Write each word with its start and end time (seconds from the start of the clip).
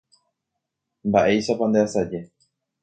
Mba'éichapa 1.07 1.65
ndeasaje. 1.67 2.19